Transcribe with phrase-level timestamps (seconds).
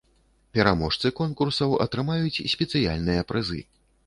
[0.57, 3.63] Пераможцы конкурсаў атрымаюць спецыяльныя прызы.